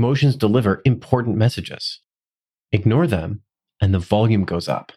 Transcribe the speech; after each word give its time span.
emotions 0.00 0.34
deliver 0.34 0.80
important 0.86 1.36
messages. 1.36 2.00
Ignore 2.72 3.06
them, 3.06 3.42
and 3.82 3.92
the 3.92 3.98
volume 3.98 4.44
goes 4.46 4.66
up. 4.66 4.92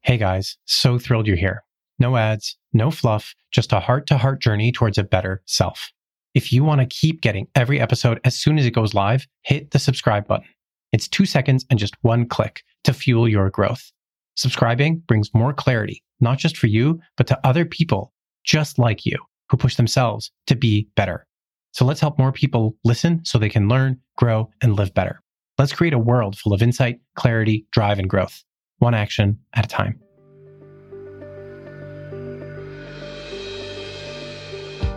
Hey 0.00 0.16
guys, 0.16 0.56
so 0.64 0.98
thrilled 0.98 1.26
you're 1.26 1.36
here. 1.36 1.64
No 1.98 2.16
ads, 2.16 2.56
no 2.72 2.90
fluff, 2.90 3.34
just 3.52 3.74
a 3.74 3.80
heart 3.80 4.06
to 4.06 4.16
heart 4.16 4.40
journey 4.40 4.72
towards 4.72 4.96
a 4.96 5.04
better 5.04 5.42
self. 5.44 5.92
If 6.32 6.50
you 6.50 6.64
want 6.64 6.80
to 6.80 6.86
keep 6.86 7.20
getting 7.20 7.48
every 7.54 7.78
episode 7.78 8.20
as 8.24 8.34
soon 8.38 8.58
as 8.58 8.64
it 8.64 8.70
goes 8.70 8.94
live, 8.94 9.26
hit 9.42 9.72
the 9.72 9.78
subscribe 9.78 10.26
button. 10.26 10.48
It's 10.92 11.06
two 11.06 11.26
seconds 11.26 11.66
and 11.68 11.78
just 11.78 11.94
one 12.00 12.26
click 12.26 12.62
to 12.84 12.94
fuel 12.94 13.28
your 13.28 13.50
growth. 13.50 13.92
Subscribing 14.34 15.00
brings 15.00 15.34
more 15.34 15.52
clarity, 15.52 16.02
not 16.20 16.38
just 16.38 16.56
for 16.56 16.68
you, 16.68 16.98
but 17.18 17.26
to 17.26 17.38
other 17.46 17.66
people 17.66 18.14
just 18.44 18.78
like 18.78 19.04
you 19.04 19.18
who 19.50 19.58
push 19.58 19.76
themselves 19.76 20.32
to 20.46 20.56
be 20.56 20.88
better. 20.96 21.26
So 21.72 21.84
let's 21.84 22.00
help 22.00 22.18
more 22.18 22.32
people 22.32 22.76
listen 22.84 23.24
so 23.24 23.38
they 23.38 23.48
can 23.48 23.68
learn, 23.68 24.00
grow, 24.16 24.50
and 24.60 24.74
live 24.74 24.92
better. 24.92 25.22
Let's 25.56 25.72
create 25.72 25.92
a 25.92 25.98
world 25.98 26.36
full 26.36 26.52
of 26.52 26.62
insight, 26.62 27.00
clarity, 27.14 27.64
drive, 27.70 28.00
and 28.00 28.10
growth, 28.10 28.42
one 28.78 28.92
action 28.92 29.38
at 29.54 29.66
a 29.66 29.68
time. 29.68 30.00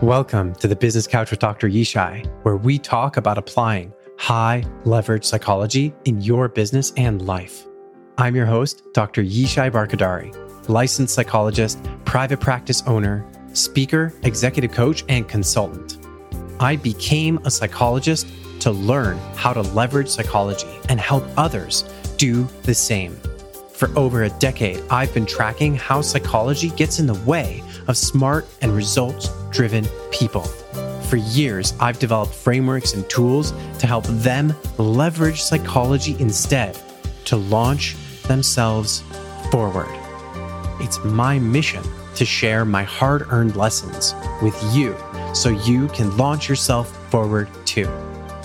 Welcome 0.02 0.54
to 0.56 0.66
the 0.66 0.74
Business 0.74 1.06
Couch 1.06 1.30
with 1.30 1.38
Dr. 1.38 1.68
Yishai, 1.68 2.26
where 2.42 2.56
we 2.56 2.80
talk 2.80 3.16
about 3.16 3.38
applying 3.38 3.92
high 4.18 4.64
leverage 4.84 5.24
psychology 5.24 5.94
in 6.06 6.20
your 6.20 6.48
business 6.48 6.92
and 6.96 7.22
life. 7.22 7.66
I'm 8.18 8.34
your 8.34 8.46
host, 8.46 8.82
Dr. 8.92 9.22
Yishai 9.22 9.70
Barkhordari, 9.70 10.68
licensed 10.68 11.14
psychologist, 11.14 11.78
private 12.04 12.40
practice 12.40 12.82
owner, 12.86 13.24
speaker, 13.52 14.12
executive 14.24 14.72
coach, 14.72 15.04
and 15.08 15.28
consultant. 15.28 16.03
I 16.60 16.76
became 16.76 17.38
a 17.44 17.50
psychologist 17.50 18.26
to 18.60 18.70
learn 18.70 19.18
how 19.36 19.52
to 19.52 19.62
leverage 19.62 20.08
psychology 20.08 20.68
and 20.88 20.98
help 20.98 21.24
others 21.36 21.84
do 22.16 22.44
the 22.62 22.74
same. 22.74 23.16
For 23.72 23.90
over 23.98 24.22
a 24.22 24.30
decade, 24.30 24.82
I've 24.88 25.12
been 25.12 25.26
tracking 25.26 25.74
how 25.74 26.00
psychology 26.00 26.70
gets 26.70 27.00
in 27.00 27.06
the 27.06 27.20
way 27.26 27.62
of 27.88 27.96
smart 27.96 28.46
and 28.62 28.72
results 28.72 29.28
driven 29.50 29.86
people. 30.10 30.44
For 31.10 31.16
years, 31.16 31.74
I've 31.80 31.98
developed 31.98 32.32
frameworks 32.32 32.94
and 32.94 33.08
tools 33.10 33.52
to 33.80 33.86
help 33.86 34.04
them 34.04 34.54
leverage 34.78 35.42
psychology 35.42 36.16
instead 36.18 36.78
to 37.26 37.36
launch 37.36 37.96
themselves 38.22 39.02
forward. 39.50 39.88
It's 40.80 41.02
my 41.04 41.38
mission 41.38 41.82
to 42.14 42.24
share 42.24 42.64
my 42.64 42.84
hard 42.84 43.26
earned 43.30 43.56
lessons 43.56 44.14
with 44.40 44.58
you 44.74 44.96
so 45.34 45.50
you 45.50 45.88
can 45.88 46.16
launch 46.16 46.48
yourself 46.48 46.90
forward 47.10 47.48
too. 47.66 47.88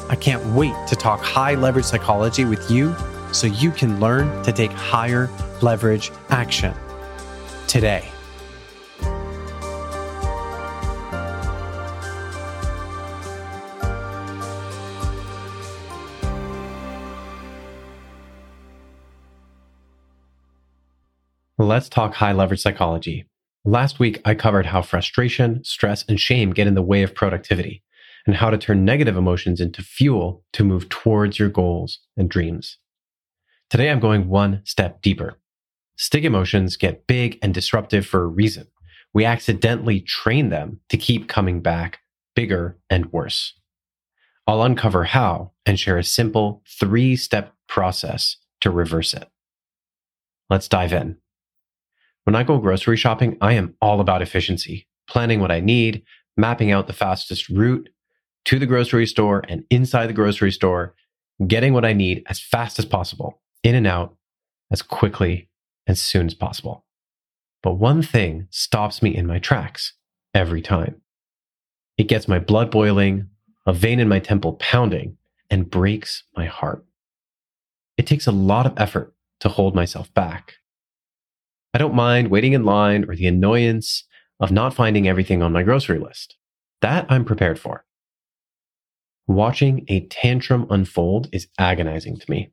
I 0.09 0.15
can't 0.15 0.43
wait 0.47 0.73
to 0.87 0.95
talk 0.95 1.21
high 1.21 1.53
leverage 1.53 1.85
psychology 1.85 2.43
with 2.43 2.69
you 2.71 2.95
so 3.31 3.47
you 3.47 3.71
can 3.71 3.99
learn 3.99 4.43
to 4.43 4.51
take 4.51 4.71
higher 4.71 5.29
leverage 5.61 6.11
action 6.29 6.73
today. 7.67 8.09
Let's 21.59 21.87
talk 21.87 22.15
high 22.15 22.31
leverage 22.31 22.61
psychology. 22.61 23.28
Last 23.65 23.99
week, 23.99 24.21
I 24.23 24.35
covered 24.35 24.67
how 24.67 24.81
frustration, 24.81 25.63
stress, 25.63 26.05
and 26.07 26.19
shame 26.19 26.52
get 26.52 26.67
in 26.67 26.75
the 26.75 26.81
way 26.81 27.03
of 27.03 27.13
productivity 27.13 27.83
and 28.25 28.38
how 28.38 28.49
to 28.49 28.57
turn 28.57 28.85
negative 28.85 29.17
emotions 29.17 29.59
into 29.59 29.81
fuel 29.81 30.43
to 30.53 30.63
move 30.63 30.88
towards 30.88 31.39
your 31.39 31.49
goals 31.49 31.99
and 32.15 32.30
dreams. 32.30 32.77
Today, 33.69 33.89
I'm 33.89 33.99
going 33.99 34.30
one 34.30 34.61
step 34.63 35.02
deeper. 35.02 35.37
Stig 35.97 36.23
emotions 36.23 36.77
get 36.77 37.07
big 37.07 37.37
and 37.41 37.53
disruptive 37.53 38.05
for 38.05 38.23
a 38.23 38.27
reason. 38.27 38.67
We 39.14 39.25
accidentally 39.25 39.99
train 39.99 40.49
them 40.49 40.80
to 40.89 40.97
keep 40.97 41.27
coming 41.27 41.61
back 41.61 41.99
bigger 42.36 42.77
and 42.89 43.11
worse. 43.11 43.53
I'll 44.47 44.64
uncover 44.64 45.03
how 45.03 45.52
and 45.65 45.77
share 45.80 45.97
a 45.97 46.03
simple 46.03 46.64
three 46.80 47.15
step 47.17 47.53
process 47.67 48.37
to 48.61 48.71
reverse 48.71 49.14
it. 49.14 49.27
Let's 50.49 50.67
dive 50.67 50.93
in. 50.93 51.17
When 52.25 52.35
I 52.35 52.43
go 52.43 52.57
grocery 52.59 52.97
shopping, 52.97 53.37
I 53.41 53.53
am 53.53 53.75
all 53.81 53.99
about 53.99 54.21
efficiency, 54.21 54.87
planning 55.07 55.39
what 55.39 55.52
I 55.52 55.59
need, 55.59 56.03
mapping 56.37 56.71
out 56.71 56.87
the 56.87 56.93
fastest 56.93 57.49
route 57.49 57.89
to 58.45 58.59
the 58.59 58.65
grocery 58.65 59.05
store 59.05 59.43
and 59.47 59.63
inside 59.69 60.07
the 60.07 60.13
grocery 60.13 60.52
store, 60.52 60.95
getting 61.47 61.73
what 61.73 61.85
I 61.85 61.93
need 61.93 62.23
as 62.27 62.39
fast 62.39 62.79
as 62.79 62.85
possible, 62.85 63.41
in 63.63 63.75
and 63.75 63.87
out 63.87 64.15
as 64.71 64.81
quickly 64.81 65.49
as 65.87 66.02
soon 66.02 66.27
as 66.27 66.33
possible. 66.33 66.85
But 67.61 67.73
one 67.73 68.02
thing 68.02 68.47
stops 68.52 69.02
me 69.02 69.15
in 69.15 69.27
my 69.27 69.39
tracks 69.39 69.93
every 70.33 70.61
time. 70.61 71.02
It 71.97 72.08
gets 72.08 72.27
my 72.27 72.39
blood 72.39 72.71
boiling, 72.71 73.27
a 73.65 73.73
vein 73.73 73.99
in 73.99 74.08
my 74.08 74.19
temple 74.19 74.53
pounding, 74.53 75.17
and 75.49 75.69
breaks 75.69 76.23
my 76.37 76.45
heart. 76.45 76.85
It 77.97 78.08
takes 78.08 78.27
a 78.27 78.31
lot 78.31 78.65
of 78.65 78.73
effort 78.77 79.13
to 79.41 79.49
hold 79.49 79.75
myself 79.75 80.13
back. 80.13 80.55
I 81.73 81.77
don't 81.77 81.93
mind 81.93 82.30
waiting 82.30 82.53
in 82.53 82.63
line 82.63 83.05
or 83.07 83.15
the 83.15 83.27
annoyance 83.27 84.03
of 84.39 84.52
not 84.52 84.73
finding 84.73 85.07
everything 85.07 85.41
on 85.41 85.53
my 85.53 85.63
grocery 85.63 85.99
list. 85.99 86.35
That 86.81 87.05
I'm 87.09 87.25
prepared 87.25 87.59
for. 87.59 87.85
Watching 89.27 89.85
a 89.87 90.08
tantrum 90.08 90.65
unfold 90.69 91.29
is 91.31 91.47
agonizing 91.59 92.17
to 92.17 92.31
me. 92.31 92.52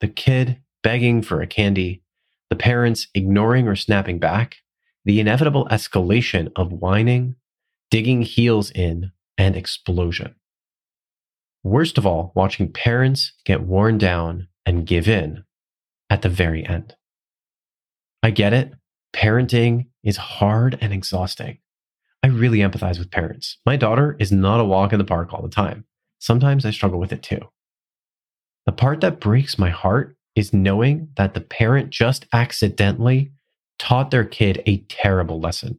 The 0.00 0.08
kid 0.08 0.60
begging 0.82 1.22
for 1.22 1.40
a 1.40 1.46
candy, 1.46 2.02
the 2.50 2.56
parents 2.56 3.06
ignoring 3.14 3.68
or 3.68 3.76
snapping 3.76 4.18
back, 4.18 4.56
the 5.04 5.20
inevitable 5.20 5.66
escalation 5.70 6.52
of 6.54 6.72
whining, 6.72 7.36
digging 7.90 8.22
heels 8.22 8.70
in, 8.70 9.12
and 9.38 9.56
explosion. 9.56 10.34
Worst 11.62 11.96
of 11.96 12.06
all, 12.06 12.32
watching 12.34 12.70
parents 12.70 13.32
get 13.44 13.62
worn 13.62 13.96
down 13.96 14.48
and 14.66 14.86
give 14.86 15.08
in 15.08 15.44
at 16.10 16.22
the 16.22 16.28
very 16.28 16.66
end. 16.66 16.94
I 18.22 18.30
get 18.30 18.52
it. 18.52 18.72
Parenting 19.14 19.86
is 20.04 20.16
hard 20.16 20.78
and 20.80 20.92
exhausting. 20.92 21.58
I 22.22 22.28
really 22.28 22.58
empathize 22.58 22.98
with 22.98 23.10
parents. 23.10 23.58
My 23.66 23.76
daughter 23.76 24.16
is 24.20 24.30
not 24.30 24.60
a 24.60 24.64
walk 24.64 24.92
in 24.92 24.98
the 24.98 25.04
park 25.04 25.32
all 25.32 25.42
the 25.42 25.48
time. 25.48 25.84
Sometimes 26.20 26.64
I 26.64 26.70
struggle 26.70 27.00
with 27.00 27.12
it 27.12 27.22
too. 27.22 27.40
The 28.64 28.72
part 28.72 29.00
that 29.00 29.18
breaks 29.18 29.58
my 29.58 29.70
heart 29.70 30.16
is 30.36 30.52
knowing 30.52 31.08
that 31.16 31.34
the 31.34 31.40
parent 31.40 31.90
just 31.90 32.26
accidentally 32.32 33.32
taught 33.78 34.12
their 34.12 34.24
kid 34.24 34.62
a 34.66 34.78
terrible 34.82 35.40
lesson. 35.40 35.78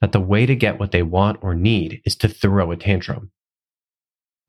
That 0.00 0.12
the 0.12 0.20
way 0.20 0.46
to 0.46 0.56
get 0.56 0.80
what 0.80 0.92
they 0.92 1.02
want 1.02 1.40
or 1.42 1.54
need 1.54 2.00
is 2.06 2.16
to 2.16 2.28
throw 2.28 2.70
a 2.70 2.76
tantrum. 2.76 3.32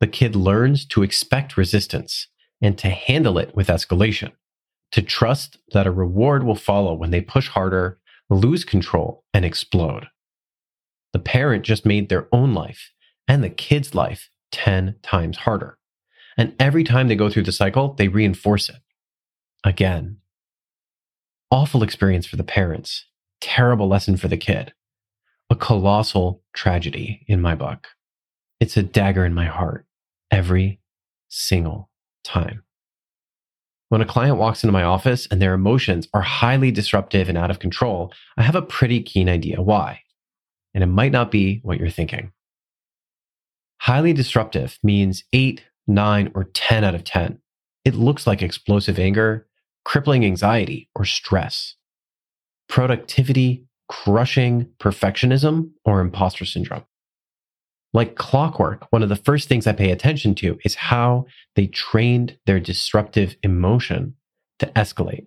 The 0.00 0.06
kid 0.06 0.34
learns 0.34 0.86
to 0.86 1.02
expect 1.02 1.58
resistance 1.58 2.28
and 2.62 2.78
to 2.78 2.88
handle 2.88 3.36
it 3.36 3.54
with 3.54 3.68
escalation 3.68 4.32
to 4.92 5.02
trust 5.02 5.58
that 5.72 5.86
a 5.86 5.90
reward 5.90 6.44
will 6.44 6.54
follow 6.54 6.94
when 6.94 7.10
they 7.10 7.20
push 7.20 7.48
harder, 7.48 7.98
lose 8.30 8.64
control, 8.64 9.24
and 9.34 9.44
explode. 9.44 10.06
The 11.12 11.18
parent 11.18 11.64
just 11.64 11.84
made 11.84 12.08
their 12.08 12.28
own 12.32 12.54
life 12.54 12.92
and 13.26 13.42
the 13.42 13.50
kid's 13.50 13.94
life 13.94 14.30
10 14.52 14.96
times 15.02 15.38
harder. 15.38 15.78
And 16.36 16.54
every 16.58 16.84
time 16.84 17.08
they 17.08 17.16
go 17.16 17.28
through 17.28 17.42
the 17.44 17.52
cycle, 17.52 17.94
they 17.94 18.08
reinforce 18.08 18.68
it. 18.68 18.76
Again. 19.64 20.18
Awful 21.50 21.82
experience 21.82 22.26
for 22.26 22.36
the 22.36 22.44
parents. 22.44 23.06
Terrible 23.40 23.88
lesson 23.88 24.16
for 24.16 24.28
the 24.28 24.36
kid. 24.36 24.72
A 25.50 25.54
colossal 25.54 26.42
tragedy 26.54 27.24
in 27.28 27.40
my 27.40 27.54
book. 27.54 27.88
It's 28.60 28.76
a 28.76 28.82
dagger 28.82 29.26
in 29.26 29.34
my 29.34 29.46
heart 29.46 29.86
every 30.30 30.80
single 31.28 31.90
time. 32.24 32.62
When 33.92 34.00
a 34.00 34.06
client 34.06 34.38
walks 34.38 34.64
into 34.64 34.72
my 34.72 34.84
office 34.84 35.28
and 35.30 35.42
their 35.42 35.52
emotions 35.52 36.08
are 36.14 36.22
highly 36.22 36.70
disruptive 36.70 37.28
and 37.28 37.36
out 37.36 37.50
of 37.50 37.58
control, 37.58 38.10
I 38.38 38.42
have 38.42 38.54
a 38.54 38.62
pretty 38.62 39.02
keen 39.02 39.28
idea 39.28 39.60
why. 39.60 40.00
And 40.72 40.82
it 40.82 40.86
might 40.86 41.12
not 41.12 41.30
be 41.30 41.60
what 41.62 41.78
you're 41.78 41.90
thinking. 41.90 42.32
Highly 43.82 44.14
disruptive 44.14 44.78
means 44.82 45.24
8, 45.34 45.62
9, 45.86 46.32
or 46.34 46.44
10 46.44 46.84
out 46.84 46.94
of 46.94 47.04
10. 47.04 47.38
It 47.84 47.94
looks 47.94 48.26
like 48.26 48.40
explosive 48.40 48.98
anger, 48.98 49.46
crippling 49.84 50.24
anxiety, 50.24 50.88
or 50.94 51.04
stress. 51.04 51.74
Productivity, 52.70 53.66
crushing 53.90 54.70
perfectionism, 54.80 55.72
or 55.84 56.00
imposter 56.00 56.46
syndrome. 56.46 56.86
Like 57.94 58.16
clockwork, 58.16 58.86
one 58.90 59.02
of 59.02 59.08
the 59.10 59.16
first 59.16 59.48
things 59.48 59.66
I 59.66 59.72
pay 59.72 59.90
attention 59.90 60.34
to 60.36 60.58
is 60.64 60.74
how 60.74 61.26
they 61.56 61.66
trained 61.66 62.38
their 62.46 62.58
disruptive 62.58 63.36
emotion 63.42 64.14
to 64.60 64.66
escalate. 64.66 65.26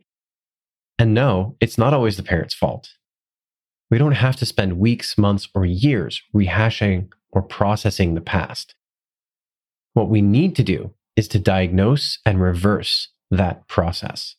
And 0.98 1.14
no, 1.14 1.58
it's 1.60 1.78
not 1.78 1.94
always 1.94 2.18
the 2.18 2.24
parent's 2.24 2.56
fault. 2.56 2.94
We 3.92 3.98
don't 3.98 4.14
have 4.14 4.36
to 4.38 4.46
spend 4.46 4.80
weeks, 4.80 5.18
months, 5.18 5.48
or 5.54 5.66
years 5.66 6.22
rehashing 6.34 7.10
or 7.32 7.44
processing 7.44 8.16
the 8.16 8.22
past. 8.22 8.74
What 9.94 10.10
we 10.10 10.22
need 10.22 10.56
to 10.56 10.64
do 10.64 10.94
is 11.16 11.28
to 11.30 11.40
diagnose 11.40 12.20
and 12.26 12.42
reverse 12.42 13.10
that 13.30 13.68
process. 13.68 14.36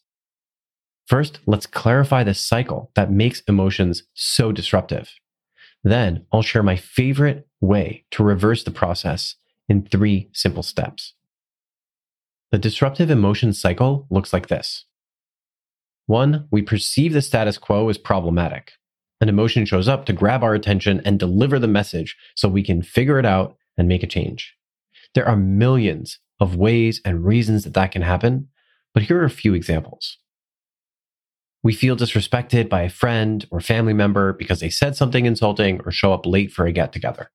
First, 1.06 1.38
let's 1.46 1.66
clarify 1.66 2.24
the 2.24 2.34
cycle 2.34 2.90
that 2.96 3.12
makes 3.12 3.42
emotions 3.42 4.02
so 4.14 4.50
disruptive. 4.50 5.12
Then 5.86 6.26
I'll 6.32 6.42
share 6.42 6.64
my 6.64 6.74
favorite 6.74 7.46
way 7.60 8.06
to 8.10 8.24
reverse 8.24 8.64
the 8.64 8.72
process 8.72 9.36
in 9.68 9.86
three 9.86 10.28
simple 10.32 10.64
steps. 10.64 11.14
The 12.50 12.58
disruptive 12.58 13.08
emotion 13.08 13.52
cycle 13.52 14.04
looks 14.10 14.32
like 14.32 14.48
this. 14.48 14.86
One, 16.06 16.48
we 16.50 16.60
perceive 16.60 17.12
the 17.12 17.22
status 17.22 17.56
quo 17.56 17.88
as 17.88 17.98
problematic. 17.98 18.72
An 19.20 19.28
emotion 19.28 19.64
shows 19.64 19.86
up 19.86 20.06
to 20.06 20.12
grab 20.12 20.42
our 20.42 20.54
attention 20.54 21.02
and 21.04 21.20
deliver 21.20 21.60
the 21.60 21.68
message 21.68 22.16
so 22.34 22.48
we 22.48 22.64
can 22.64 22.82
figure 22.82 23.20
it 23.20 23.24
out 23.24 23.56
and 23.78 23.86
make 23.86 24.02
a 24.02 24.08
change. 24.08 24.56
There 25.14 25.28
are 25.28 25.36
millions 25.36 26.18
of 26.40 26.56
ways 26.56 27.00
and 27.04 27.24
reasons 27.24 27.62
that 27.62 27.74
that 27.74 27.92
can 27.92 28.02
happen, 28.02 28.48
but 28.92 29.04
here 29.04 29.20
are 29.20 29.24
a 29.24 29.30
few 29.30 29.54
examples. 29.54 30.18
We 31.66 31.74
feel 31.74 31.96
disrespected 31.96 32.68
by 32.68 32.82
a 32.82 32.88
friend 32.88 33.44
or 33.50 33.58
family 33.58 33.92
member 33.92 34.34
because 34.34 34.60
they 34.60 34.70
said 34.70 34.94
something 34.94 35.26
insulting 35.26 35.80
or 35.84 35.90
show 35.90 36.12
up 36.12 36.24
late 36.24 36.52
for 36.52 36.64
a 36.64 36.70
get 36.70 36.92
together. 36.92 37.32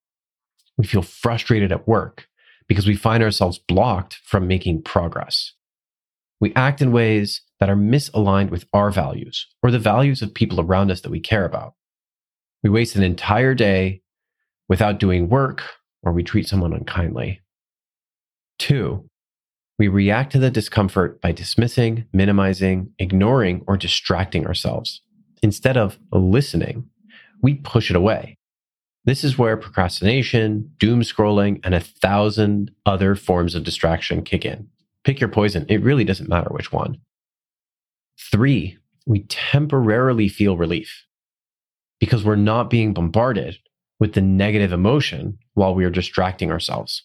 We 0.77 0.85
feel 0.85 1.01
frustrated 1.01 1.69
at 1.73 1.85
work 1.85 2.29
because 2.65 2.87
we 2.87 2.95
find 2.95 3.21
ourselves 3.21 3.59
blocked 3.59 4.19
from 4.23 4.47
making 4.47 4.83
progress. 4.83 5.51
We 6.39 6.53
act 6.55 6.81
in 6.81 6.93
ways 6.93 7.41
that 7.59 7.69
are 7.69 7.75
misaligned 7.75 8.51
with 8.51 8.63
our 8.71 8.89
values 8.89 9.47
or 9.61 9.69
the 9.69 9.79
values 9.79 10.21
of 10.21 10.33
people 10.33 10.61
around 10.61 10.91
us 10.91 11.01
that 11.01 11.11
we 11.11 11.19
care 11.19 11.43
about. 11.43 11.73
We 12.63 12.69
waste 12.69 12.95
an 12.95 13.03
entire 13.03 13.53
day 13.53 14.01
without 14.69 14.97
doing 14.97 15.27
work 15.27 15.61
or 16.03 16.13
we 16.13 16.23
treat 16.23 16.47
someone 16.47 16.71
unkindly. 16.71 17.41
Two, 18.59 19.09
we 19.81 19.87
react 19.87 20.31
to 20.31 20.37
the 20.37 20.51
discomfort 20.51 21.19
by 21.21 21.31
dismissing, 21.31 22.05
minimizing, 22.13 22.93
ignoring, 22.99 23.63
or 23.65 23.75
distracting 23.75 24.45
ourselves. 24.45 25.01
Instead 25.41 25.75
of 25.75 25.97
listening, 26.11 26.87
we 27.41 27.55
push 27.55 27.89
it 27.89 27.95
away. 27.95 28.37
This 29.05 29.23
is 29.23 29.39
where 29.39 29.57
procrastination, 29.57 30.71
doom 30.77 31.01
scrolling, 31.01 31.61
and 31.63 31.73
a 31.73 31.79
thousand 31.79 32.69
other 32.85 33.15
forms 33.15 33.55
of 33.55 33.63
distraction 33.63 34.21
kick 34.21 34.45
in. 34.45 34.67
Pick 35.03 35.19
your 35.19 35.29
poison. 35.29 35.65
It 35.67 35.81
really 35.81 36.03
doesn't 36.03 36.29
matter 36.29 36.51
which 36.51 36.71
one. 36.71 36.99
Three, 38.31 38.77
we 39.07 39.23
temporarily 39.29 40.29
feel 40.29 40.57
relief 40.57 41.07
because 41.99 42.23
we're 42.23 42.35
not 42.35 42.69
being 42.69 42.93
bombarded 42.93 43.57
with 43.99 44.13
the 44.13 44.21
negative 44.21 44.73
emotion 44.73 45.39
while 45.55 45.73
we 45.73 45.85
are 45.85 45.89
distracting 45.89 46.51
ourselves 46.51 47.01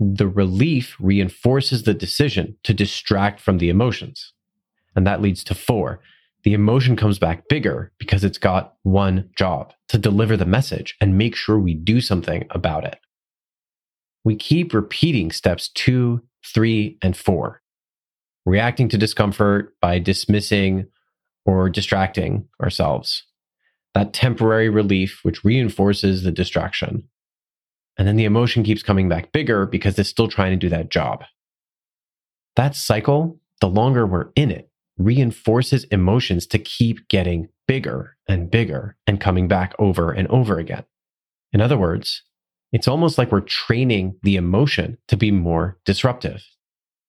the 0.00 0.28
relief 0.28 0.96
reinforces 0.98 1.84
the 1.84 1.94
decision 1.94 2.56
to 2.64 2.74
distract 2.74 3.40
from 3.40 3.58
the 3.58 3.68
emotions. 3.68 4.32
And 4.96 5.06
that 5.06 5.20
leads 5.20 5.44
to 5.44 5.54
four. 5.54 6.00
The 6.42 6.54
emotion 6.54 6.94
comes 6.96 7.18
back 7.18 7.48
bigger 7.48 7.92
because 7.98 8.22
it's 8.22 8.38
got 8.38 8.74
one 8.82 9.30
job 9.36 9.72
to 9.88 9.98
deliver 9.98 10.36
the 10.36 10.44
message 10.44 10.94
and 11.00 11.16
make 11.16 11.34
sure 11.34 11.58
we 11.58 11.74
do 11.74 12.00
something 12.00 12.46
about 12.50 12.84
it. 12.84 12.98
We 14.24 14.36
keep 14.36 14.74
repeating 14.74 15.30
steps 15.32 15.68
two, 15.68 16.22
three, 16.44 16.98
and 17.02 17.16
four, 17.16 17.62
reacting 18.44 18.88
to 18.90 18.98
discomfort 18.98 19.74
by 19.80 19.98
dismissing 19.98 20.86
or 21.46 21.68
distracting 21.68 22.48
ourselves. 22.62 23.24
That 23.94 24.12
temporary 24.12 24.68
relief, 24.68 25.20
which 25.22 25.44
reinforces 25.44 26.22
the 26.22 26.32
distraction, 26.32 27.08
and 27.96 28.08
then 28.08 28.16
the 28.16 28.24
emotion 28.24 28.62
keeps 28.62 28.82
coming 28.82 29.08
back 29.08 29.32
bigger 29.32 29.66
because 29.66 29.98
it's 29.98 30.08
still 30.08 30.28
trying 30.28 30.50
to 30.52 30.56
do 30.56 30.68
that 30.68 30.90
job. 30.90 31.24
That 32.56 32.74
cycle, 32.76 33.40
the 33.60 33.68
longer 33.68 34.06
we're 34.06 34.30
in 34.36 34.50
it, 34.50 34.70
reinforces 34.98 35.84
emotions 35.84 36.46
to 36.46 36.58
keep 36.58 37.08
getting 37.08 37.48
bigger 37.66 38.16
and 38.28 38.50
bigger 38.50 38.96
and 39.06 39.20
coming 39.20 39.48
back 39.48 39.74
over 39.78 40.12
and 40.12 40.28
over 40.28 40.58
again. 40.58 40.84
In 41.52 41.60
other 41.60 41.78
words, 41.78 42.22
it's 42.72 42.88
almost 42.88 43.18
like 43.18 43.30
we're 43.30 43.40
training 43.40 44.16
the 44.22 44.36
emotion 44.36 44.98
to 45.08 45.16
be 45.16 45.30
more 45.30 45.78
disruptive, 45.84 46.44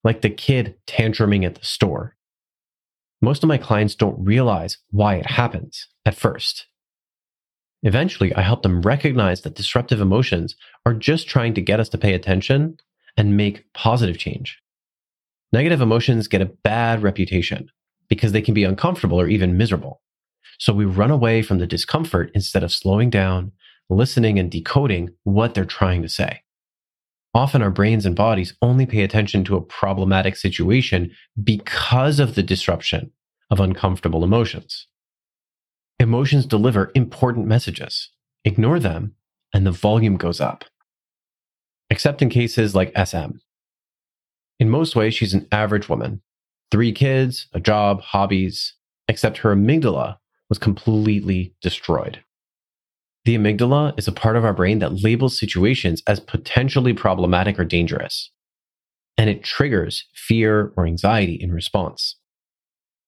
like 0.04 0.22
the 0.22 0.30
kid 0.30 0.76
tantruming 0.88 1.46
at 1.46 1.56
the 1.56 1.66
store. 1.66 2.16
Most 3.22 3.44
of 3.44 3.48
my 3.48 3.58
clients 3.58 3.96
don't 3.96 4.24
realize 4.24 4.78
why 4.92 5.16
it 5.16 5.26
happens 5.26 5.88
at 6.06 6.16
first. 6.16 6.68
Eventually, 7.84 8.34
I 8.34 8.42
help 8.42 8.64
them 8.64 8.82
recognize 8.82 9.42
that 9.42 9.56
disruptive 9.56 10.02
emotions 10.02 10.56
are 10.86 10.94
just 10.94 11.28
trying 11.28 11.54
to 11.54 11.62
get 11.62 11.80
us 11.80 11.90
to 11.90 11.98
pay 11.98 12.14
attention 12.14 12.78
and 13.18 13.38
make 13.38 13.72
positive 13.74 14.18
change. 14.18 14.60
Negative 15.54 15.82
emotions 15.82 16.28
get 16.28 16.42
a 16.42 16.52
bad 16.64 17.04
reputation 17.04 17.70
because 18.10 18.32
they 18.32 18.42
can 18.42 18.54
be 18.54 18.64
uncomfortable 18.64 19.20
or 19.20 19.28
even 19.28 19.58
miserable. 19.58 20.02
So 20.60 20.74
we 20.74 20.86
run 20.86 21.12
away 21.12 21.42
from 21.42 21.60
the 21.60 21.68
discomfort 21.68 22.32
instead 22.34 22.64
of 22.64 22.72
slowing 22.72 23.10
down, 23.10 23.52
listening, 23.90 24.40
and 24.40 24.50
decoding 24.50 25.10
what 25.24 25.54
they're 25.54 25.66
trying 25.66 26.02
to 26.02 26.10
say. 26.10 26.42
Often 27.34 27.62
our 27.62 27.72
brains 27.72 28.06
and 28.06 28.16
bodies 28.16 28.54
only 28.62 28.86
pay 28.86 29.04
attention 29.04 29.44
to 29.46 29.58
a 29.58 29.62
problematic 29.62 30.38
situation 30.38 31.12
because 31.44 32.20
of 32.20 32.36
the 32.36 32.44
disruption 32.44 33.12
of 33.52 33.60
uncomfortable 33.60 34.24
emotions. 34.24 34.88
Emotions 36.06 36.46
deliver 36.46 36.92
important 36.94 37.48
messages. 37.48 38.12
Ignore 38.44 38.78
them, 38.78 39.16
and 39.56 39.66
the 39.66 39.72
volume 39.72 40.18
goes 40.18 40.40
up. 40.40 40.64
Except 41.90 42.22
in 42.22 42.30
cases 42.30 42.76
like 42.76 42.96
SM. 42.96 43.38
In 44.60 44.70
most 44.70 44.96
ways, 44.96 45.16
she's 45.16 45.34
an 45.34 45.48
average 45.52 45.90
woman. 45.90 46.22
Three 46.70 46.92
kids, 46.92 47.48
a 47.54 47.60
job, 47.60 48.02
hobbies, 48.02 48.76
except 49.08 49.40
her 49.40 49.56
amygdala 49.56 50.18
was 50.48 50.60
completely 50.60 51.56
destroyed. 51.60 52.24
The 53.24 53.36
amygdala 53.36 53.98
is 53.98 54.08
a 54.08 54.12
part 54.12 54.36
of 54.36 54.46
our 54.46 54.54
brain 54.54 54.78
that 54.78 55.02
labels 55.02 55.40
situations 55.40 56.04
as 56.06 56.20
potentially 56.20 56.94
problematic 56.94 57.58
or 57.58 57.66
dangerous, 57.66 58.30
and 59.18 59.28
it 59.28 59.44
triggers 59.44 60.06
fear 60.14 60.72
or 60.78 60.86
anxiety 60.86 61.34
in 61.34 61.52
response. 61.52 62.18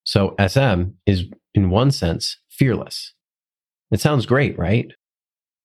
So, 0.03 0.33
SM 0.39 0.93
is, 1.05 1.25
in 1.53 1.69
one 1.69 1.91
sense, 1.91 2.37
fearless. 2.57 3.13
It 3.91 4.01
sounds 4.01 4.25
great, 4.25 4.57
right? 4.57 4.91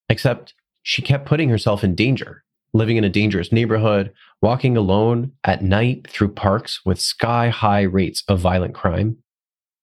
Except 0.09 0.55
she 0.83 1.03
kept 1.03 1.27
putting 1.27 1.49
herself 1.49 1.83
in 1.83 1.94
danger, 1.94 2.44
living 2.73 2.97
in 2.97 3.05
a 3.05 3.09
dangerous 3.11 3.53
neighborhood, 3.53 4.12
walking 4.41 4.77
alone 4.77 5.33
at 5.44 5.62
night 5.62 6.09
through 6.09 6.33
parks 6.33 6.81
with 6.85 7.00
sky 7.00 7.49
high 7.49 7.83
rates 7.83 8.23
of 8.28 8.40
violent 8.40 8.75
crime, 8.75 9.16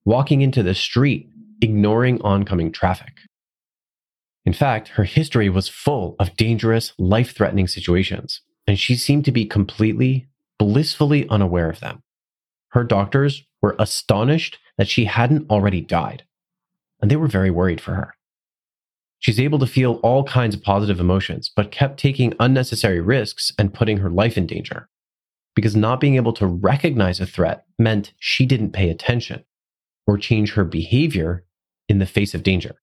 walking 0.04 0.40
into 0.40 0.62
the 0.62 0.74
street, 0.74 1.28
ignoring 1.60 2.20
oncoming 2.22 2.72
traffic. 2.72 3.12
In 4.46 4.52
fact, 4.52 4.88
her 4.88 5.04
history 5.04 5.50
was 5.50 5.68
full 5.68 6.16
of 6.18 6.36
dangerous, 6.36 6.92
life 6.98 7.34
threatening 7.34 7.66
situations, 7.66 8.40
and 8.66 8.78
she 8.78 8.96
seemed 8.96 9.24
to 9.26 9.32
be 9.32 9.44
completely, 9.44 10.28
blissfully 10.58 11.28
unaware 11.28 11.68
of 11.68 11.80
them. 11.80 12.02
Her 12.70 12.84
doctors 12.84 13.42
were 13.60 13.76
astonished 13.78 14.58
that 14.78 14.88
she 14.88 15.04
hadn't 15.04 15.50
already 15.50 15.82
died 15.82 16.24
and 17.00 17.10
they 17.10 17.16
were 17.16 17.28
very 17.28 17.50
worried 17.50 17.80
for 17.80 17.94
her. 17.94 18.14
She's 19.18 19.40
able 19.40 19.58
to 19.58 19.66
feel 19.66 20.00
all 20.02 20.24
kinds 20.24 20.54
of 20.54 20.62
positive 20.62 20.98
emotions, 20.98 21.50
but 21.54 21.70
kept 21.70 21.98
taking 21.98 22.34
unnecessary 22.40 23.00
risks 23.00 23.52
and 23.58 23.74
putting 23.74 23.98
her 23.98 24.10
life 24.10 24.38
in 24.38 24.46
danger. 24.46 24.88
Because 25.54 25.76
not 25.76 26.00
being 26.00 26.16
able 26.16 26.32
to 26.34 26.46
recognize 26.46 27.20
a 27.20 27.26
threat 27.26 27.64
meant 27.78 28.14
she 28.18 28.46
didn't 28.46 28.72
pay 28.72 28.88
attention 28.88 29.44
or 30.06 30.16
change 30.16 30.52
her 30.52 30.64
behavior 30.64 31.44
in 31.88 31.98
the 31.98 32.06
face 32.06 32.34
of 32.34 32.42
danger. 32.42 32.76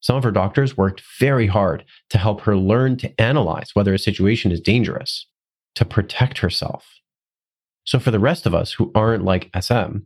Some 0.00 0.16
of 0.16 0.24
her 0.24 0.30
doctors 0.30 0.78
worked 0.78 1.02
very 1.18 1.46
hard 1.46 1.84
to 2.08 2.16
help 2.16 2.42
her 2.42 2.56
learn 2.56 2.96
to 2.98 3.20
analyze 3.20 3.70
whether 3.74 3.92
a 3.92 3.98
situation 3.98 4.50
is 4.50 4.60
dangerous, 4.60 5.26
to 5.74 5.84
protect 5.84 6.38
herself. 6.38 7.00
So, 7.84 7.98
for 7.98 8.10
the 8.10 8.18
rest 8.18 8.46
of 8.46 8.54
us 8.54 8.72
who 8.72 8.90
aren't 8.94 9.24
like 9.24 9.50
SM, 9.60 9.98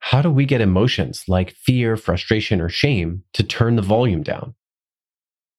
how 0.00 0.22
do 0.22 0.30
we 0.30 0.46
get 0.46 0.60
emotions 0.60 1.24
like 1.28 1.54
fear, 1.54 1.96
frustration, 1.96 2.60
or 2.60 2.68
shame 2.68 3.24
to 3.32 3.42
turn 3.42 3.76
the 3.76 3.82
volume 3.82 4.22
down? 4.22 4.54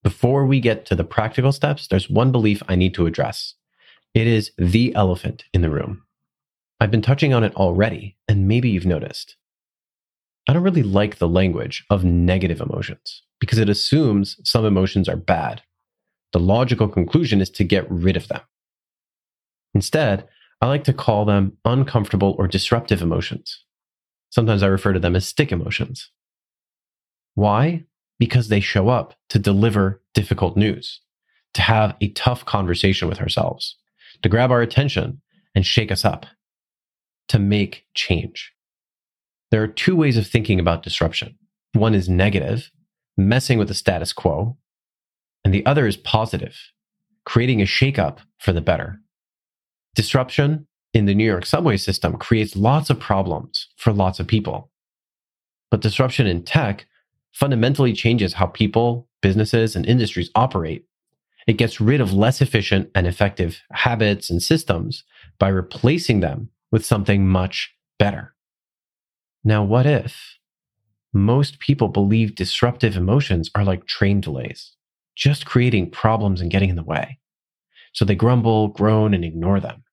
Before 0.03 0.45
we 0.45 0.59
get 0.59 0.85
to 0.87 0.95
the 0.95 1.03
practical 1.03 1.51
steps, 1.51 1.87
there's 1.87 2.09
one 2.09 2.31
belief 2.31 2.63
I 2.67 2.75
need 2.75 2.93
to 2.95 3.05
address. 3.05 3.55
It 4.13 4.27
is 4.27 4.51
the 4.57 4.95
elephant 4.95 5.43
in 5.53 5.61
the 5.61 5.69
room. 5.69 6.03
I've 6.79 6.91
been 6.91 7.01
touching 7.01 7.33
on 7.33 7.43
it 7.43 7.55
already, 7.55 8.17
and 8.27 8.47
maybe 8.47 8.69
you've 8.69 8.85
noticed. 8.85 9.35
I 10.47 10.53
don't 10.53 10.63
really 10.63 10.83
like 10.83 11.17
the 11.17 11.27
language 11.27 11.85
of 11.89 12.05
negative 12.05 12.61
emotions 12.61 13.21
because 13.39 13.59
it 13.59 13.69
assumes 13.69 14.39
some 14.43 14.65
emotions 14.65 15.09
are 15.09 15.17
bad. 15.17 15.61
The 16.31 16.39
logical 16.39 16.87
conclusion 16.87 17.41
is 17.41 17.49
to 17.51 17.63
get 17.63 17.89
rid 17.91 18.15
of 18.15 18.29
them. 18.29 18.41
Instead, 19.73 20.27
I 20.61 20.67
like 20.67 20.85
to 20.85 20.93
call 20.93 21.25
them 21.25 21.57
uncomfortable 21.65 22.35
or 22.39 22.47
disruptive 22.47 23.01
emotions 23.01 23.63
Sometimes 24.29 24.63
I 24.63 24.67
refer 24.67 24.93
to 24.93 24.99
them 24.99 25.15
as 25.15 25.27
stick 25.27 25.51
emotions. 25.51 26.11
Why? 27.35 27.85
Because 28.19 28.47
they 28.49 28.59
show 28.59 28.89
up 28.89 29.15
to 29.29 29.39
deliver 29.39 30.01
difficult 30.13 30.57
news, 30.57 31.01
to 31.53 31.61
have 31.61 31.95
a 32.01 32.11
tough 32.11 32.45
conversation 32.45 33.07
with 33.07 33.19
ourselves, 33.19 33.77
to 34.21 34.29
grab 34.29 34.51
our 34.51 34.61
attention 34.61 35.21
and 35.55 35.65
shake 35.65 35.91
us 35.91 36.05
up, 36.05 36.25
to 37.29 37.39
make 37.39 37.85
change. 37.93 38.53
There 39.51 39.63
are 39.63 39.67
two 39.67 39.95
ways 39.95 40.17
of 40.17 40.27
thinking 40.27 40.59
about 40.59 40.83
disruption. 40.83 41.35
One 41.73 41.95
is 41.95 42.09
negative, 42.09 42.71
messing 43.17 43.57
with 43.57 43.67
the 43.67 43.73
status 43.73 44.13
quo, 44.13 44.57
and 45.43 45.53
the 45.53 45.65
other 45.65 45.87
is 45.87 45.97
positive, 45.97 46.55
creating 47.25 47.61
a 47.61 47.65
shakeup 47.65 48.19
for 48.37 48.53
the 48.53 48.61
better. 48.61 48.99
Disruption 49.95 50.67
in 50.93 51.05
the 51.05 51.13
New 51.13 51.25
York 51.25 51.45
subway 51.45 51.77
system 51.77 52.17
creates 52.17 52.55
lots 52.55 52.89
of 52.89 52.99
problems 52.99 53.67
for 53.77 53.93
lots 53.93 54.19
of 54.19 54.27
people. 54.27 54.71
But 55.69 55.81
disruption 55.81 56.25
in 56.25 56.43
tech 56.43 56.87
fundamentally 57.31 57.93
changes 57.93 58.33
how 58.33 58.47
people, 58.47 59.07
businesses, 59.21 59.75
and 59.75 59.85
industries 59.85 60.31
operate. 60.35 60.85
It 61.47 61.57
gets 61.57 61.79
rid 61.79 62.01
of 62.01 62.13
less 62.13 62.41
efficient 62.41 62.89
and 62.95 63.07
effective 63.07 63.61
habits 63.71 64.29
and 64.29 64.41
systems 64.41 65.03
by 65.37 65.49
replacing 65.49 66.19
them 66.19 66.49
with 66.71 66.85
something 66.85 67.27
much 67.27 67.73
better. 67.97 68.33
Now, 69.43 69.63
what 69.63 69.85
if 69.85 70.37
most 71.13 71.59
people 71.59 71.87
believe 71.87 72.35
disruptive 72.35 72.95
emotions 72.95 73.49
are 73.55 73.63
like 73.63 73.85
train 73.87 74.21
delays, 74.21 74.75
just 75.15 75.45
creating 75.45 75.91
problems 75.91 76.41
and 76.41 76.51
getting 76.51 76.69
in 76.69 76.75
the 76.75 76.83
way? 76.83 77.19
So 77.93 78.05
they 78.05 78.15
grumble, 78.15 78.67
groan, 78.67 79.13
and 79.13 79.25
ignore 79.25 79.59
them. 79.59 79.83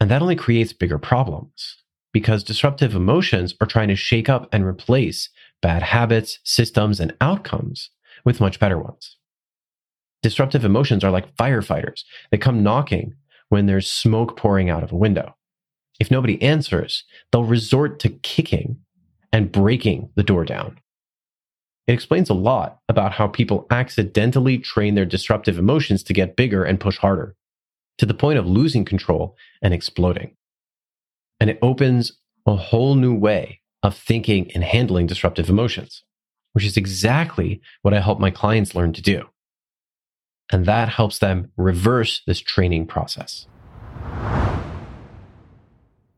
And 0.00 0.10
that 0.10 0.22
only 0.22 0.36
creates 0.36 0.72
bigger 0.72 0.98
problems 0.98 1.76
because 2.12 2.44
disruptive 2.44 2.94
emotions 2.94 3.54
are 3.60 3.66
trying 3.66 3.88
to 3.88 3.96
shake 3.96 4.28
up 4.28 4.48
and 4.52 4.64
replace 4.64 5.28
bad 5.62 5.82
habits, 5.82 6.38
systems, 6.44 7.00
and 7.00 7.14
outcomes 7.20 7.90
with 8.24 8.40
much 8.40 8.58
better 8.58 8.78
ones. 8.78 9.16
Disruptive 10.22 10.64
emotions 10.64 11.04
are 11.04 11.10
like 11.10 11.34
firefighters. 11.36 12.04
They 12.30 12.38
come 12.38 12.62
knocking 12.62 13.14
when 13.48 13.66
there's 13.66 13.90
smoke 13.90 14.36
pouring 14.36 14.70
out 14.70 14.82
of 14.82 14.92
a 14.92 14.96
window. 14.96 15.34
If 16.00 16.10
nobody 16.10 16.40
answers, 16.42 17.04
they'll 17.30 17.44
resort 17.44 18.00
to 18.00 18.08
kicking 18.08 18.78
and 19.32 19.52
breaking 19.52 20.10
the 20.14 20.22
door 20.22 20.44
down. 20.44 20.78
It 21.86 21.92
explains 21.92 22.28
a 22.28 22.34
lot 22.34 22.80
about 22.88 23.12
how 23.12 23.28
people 23.28 23.66
accidentally 23.70 24.58
train 24.58 24.94
their 24.94 25.04
disruptive 25.04 25.58
emotions 25.58 26.02
to 26.04 26.12
get 26.12 26.36
bigger 26.36 26.64
and 26.64 26.80
push 26.80 26.98
harder 26.98 27.36
to 27.98 28.06
the 28.06 28.14
point 28.14 28.38
of 28.38 28.46
losing 28.46 28.84
control 28.84 29.36
and 29.62 29.72
exploding. 29.72 30.36
And 31.40 31.50
it 31.50 31.58
opens 31.62 32.12
a 32.46 32.56
whole 32.56 32.94
new 32.94 33.14
way 33.14 33.60
of 33.82 33.96
thinking 33.96 34.50
and 34.54 34.64
handling 34.64 35.06
disruptive 35.06 35.48
emotions, 35.48 36.02
which 36.52 36.64
is 36.64 36.76
exactly 36.76 37.60
what 37.82 37.94
I 37.94 38.00
help 38.00 38.18
my 38.18 38.30
clients 38.30 38.74
learn 38.74 38.92
to 38.94 39.02
do. 39.02 39.24
And 40.52 40.64
that 40.66 40.88
helps 40.88 41.18
them 41.18 41.50
reverse 41.56 42.22
this 42.26 42.40
training 42.40 42.86
process. 42.86 43.46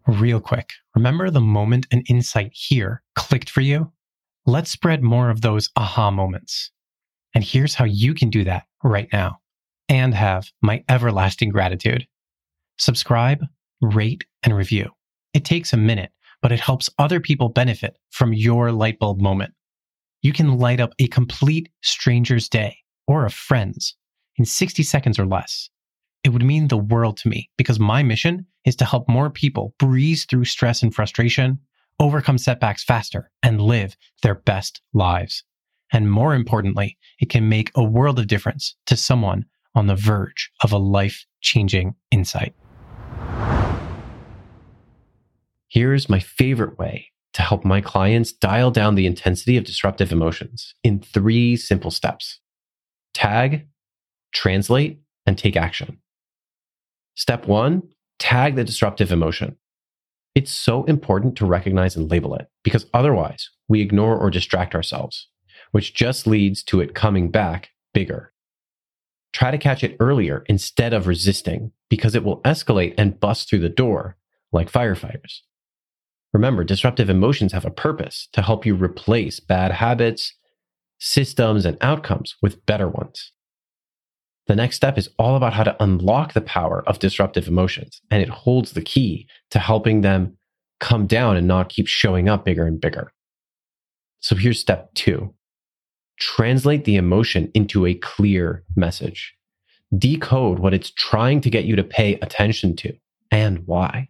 Real 0.07 0.41
quick, 0.41 0.71
remember 0.95 1.31
the 1.31 1.41
moment 1.41 1.87
an 1.91 2.03
insight 2.09 2.53
here 2.55 3.03
clicked 3.15 3.51
for 3.51 3.61
you? 3.61 3.93
Let's 4.47 4.71
spread 4.71 5.03
more 5.03 5.29
of 5.29 5.43
those 5.43 5.69
aha 5.77 6.11
moments. 6.11 6.71
And 7.35 7.45
here's 7.45 7.75
how 7.75 7.85
you 7.85 8.15
can 8.15 8.31
do 8.31 8.45
that 8.45 8.65
right 8.83 9.09
now 9.13 9.41
and 9.89 10.15
have 10.15 10.51
my 10.61 10.85
everlasting 10.89 11.51
gratitude. 11.51 12.07
Subscribe, 12.79 13.45
rate, 13.81 14.25
and 14.43 14.57
review. 14.57 14.91
It 15.35 15.45
takes 15.45 15.73
a 15.73 15.77
minute, 15.77 16.13
but 16.43 16.53
it 16.53 16.61
helps 16.61 16.91
other 16.99 17.21
people 17.21 17.49
benefit 17.49 17.99
from 18.11 18.33
your 18.33 18.73
light 18.73 18.99
bulb 18.99 19.21
moment. 19.21 19.55
You 20.23 20.33
can 20.33 20.59
light 20.59 20.81
up 20.81 20.95
a 20.99 21.09
complete 21.09 21.69
stranger's 21.83 22.49
day 22.49 22.79
or 23.07 23.25
a 23.25 23.31
friend's 23.31 23.97
in 24.37 24.45
60 24.45 24.83
seconds 24.83 25.19
or 25.19 25.27
less. 25.27 25.71
It 26.25 26.31
would 26.31 26.45
mean 26.45 26.69
the 26.69 26.77
world 26.77 27.17
to 27.19 27.29
me 27.29 27.51
because 27.57 27.79
my 27.79 28.03
mission 28.03 28.47
is 28.65 28.77
to 28.77 28.85
help 28.85 29.09
more 29.09 29.31
people 29.31 29.75
breeze 29.79 30.25
through 30.25 30.45
stress 30.45 30.83
and 30.83 30.95
frustration, 30.95 31.59
overcome 32.01 32.39
setbacks 32.39 32.85
faster, 32.85 33.31
and 33.43 33.61
live 33.61 33.97
their 34.23 34.35
best 34.35 34.83
lives. 34.93 35.45
And 35.93 36.11
more 36.11 36.35
importantly, 36.35 36.99
it 37.21 37.31
can 37.31 37.49
make 37.49 37.71
a 37.75 37.83
world 37.83 38.19
of 38.19 38.27
difference 38.27 38.77
to 38.87 38.97
someone 38.97 39.47
on 39.79 39.87
the 39.87 39.95
verge 39.95 40.51
of 40.65 40.73
a 40.73 40.77
life 40.77 41.25
changing 41.41 41.95
insight. 42.11 42.53
Here's 45.69 46.09
my 46.09 46.19
favorite 46.19 46.77
way 46.81 47.13
to 47.35 47.43
help 47.43 47.65
my 47.65 47.81
clients 47.81 48.33
dial 48.33 48.73
down 48.73 48.97
the 48.97 49.07
intensity 49.07 49.57
of 49.57 49.63
disruptive 49.63 50.11
emotions 50.11 50.75
in 50.83 50.99
three 50.99 51.57
simple 51.57 51.93
steps 51.93 52.41
tag, 53.15 53.69
translate, 54.35 54.99
and 55.27 55.39
take 55.39 55.57
action. 55.57 55.99
Step 57.15 57.47
one 57.47 57.85
tag 58.19 58.57
the 58.57 58.65
disruptive 58.65 59.13
emotion. 59.13 59.57
It's 60.35 60.51
so 60.51 60.83
important 60.85 61.37
to 61.37 61.47
recognize 61.47 61.95
and 61.95 62.11
label 62.11 62.35
it 62.35 62.49
because 62.65 62.87
otherwise 62.93 63.49
we 63.69 63.81
ignore 63.81 64.19
or 64.19 64.29
distract 64.29 64.75
ourselves, 64.75 65.29
which 65.71 65.95
just 65.95 66.27
leads 66.27 66.65
to 66.65 66.81
it 66.81 66.97
coming 66.97 67.31
back 67.31 67.71
bigger. 67.95 68.33
Try 69.39 69.53
to 69.53 69.59
catch 69.59 69.85
it 69.85 69.97
earlier 70.01 70.43
instead 70.49 70.93
of 70.93 71.07
resisting 71.07 71.71
because 71.89 72.17
it 72.17 72.25
will 72.25 72.43
escalate 72.43 72.95
and 72.99 73.21
bust 73.21 73.49
through 73.49 73.61
the 73.61 73.69
door 73.69 74.17
like 74.51 74.69
firefighters. 74.69 75.43
Remember, 76.33 76.65
disruptive 76.65 77.09
emotions 77.09 77.53
have 77.53 77.65
a 77.65 77.71
purpose 77.71 78.29
to 78.33 78.43
help 78.43 78.67
you 78.67 78.75
replace 78.75 79.39
bad 79.39 79.71
habits, 79.71 80.35
systems, 80.99 81.65
and 81.65 81.79
outcomes 81.81 82.35
with 82.43 82.67
better 82.67 82.89
ones. 82.89 83.31
The 84.49 84.57
next 84.57 84.75
step 84.75 84.99
is 84.99 85.11
all 85.21 85.37
about 85.37 85.53
how 85.53 85.63
to 85.63 85.81
unlock 85.81 86.33
the 86.33 86.41
power 86.41 86.83
of 86.89 86.99
disruptive 86.99 87.47
emotions, 87.47 88.01
and 88.11 88.21
it 88.21 88.29
holds 88.29 88.73
the 88.73 88.83
key 88.83 89.29
to 89.53 89.61
helping 89.61 90.01
them 90.01 90.37
come 90.81 91.07
down 91.07 91.37
and 91.37 91.47
not 91.47 91.69
keep 91.69 91.87
showing 91.87 92.29
up 92.29 92.45
bigger 92.45 92.67
and 92.67 92.81
bigger. 92.81 93.13
So 94.19 94.35
here's 94.35 94.59
step 94.59 94.93
two 94.95 95.33
translate 96.19 96.85
the 96.85 96.97
emotion 96.97 97.51
into 97.55 97.87
a 97.87 97.95
clear 97.95 98.65
message. 98.77 99.35
Decode 99.97 100.59
what 100.59 100.75
it's 100.75 100.91
trying 100.91 101.41
to 101.41 101.51
get 101.51 101.65
you 101.65 101.77
to 101.77 101.85
pay 101.85 102.15
attention 102.17 102.77
to 102.77 102.93
and 103.31 103.67
why. 103.67 104.09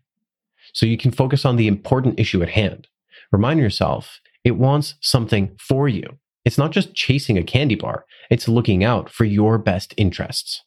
So 0.73 0.87
you 0.87 0.99
can 0.99 1.11
focus 1.11 1.45
on 1.45 1.57
the 1.57 1.69
important 1.69 2.19
issue 2.19 2.43
at 2.43 2.51
hand. 2.51 2.89
Remind 3.33 3.61
yourself 3.61 4.21
it 4.45 4.53
wants 4.53 4.95
something 5.01 5.57
for 5.59 5.89
you. 5.89 6.19
It's 6.45 6.59
not 6.59 6.73
just 6.73 6.95
chasing 6.95 7.37
a 7.37 7.43
candy 7.43 7.75
bar, 7.75 8.05
it's 8.31 8.49
looking 8.49 8.83
out 8.83 9.11
for 9.11 9.25
your 9.25 9.59
best 9.59 9.93
interests. 9.97 10.63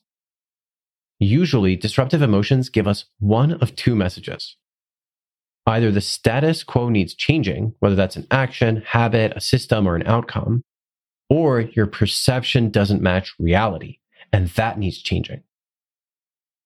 Usually, 1.19 1.75
disruptive 1.75 2.21
emotions 2.21 2.69
give 2.69 2.87
us 2.87 3.05
one 3.19 3.53
of 3.53 3.75
two 3.75 3.95
messages. 3.95 4.57
Either 5.67 5.91
the 5.91 6.01
status 6.01 6.63
quo 6.63 6.89
needs 6.89 7.13
changing, 7.13 7.73
whether 7.79 7.95
that's 7.95 8.15
an 8.15 8.25
action, 8.31 8.83
habit, 8.87 9.33
a 9.35 9.41
system, 9.41 9.87
or 9.87 9.95
an 9.95 10.05
outcome, 10.07 10.63
or 11.31 11.61
your 11.61 11.87
perception 11.87 12.69
doesn't 12.69 13.01
match 13.01 13.33
reality, 13.39 13.99
and 14.33 14.49
that 14.49 14.77
needs 14.77 15.01
changing. 15.01 15.41